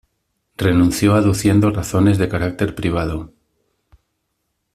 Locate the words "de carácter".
2.17-2.73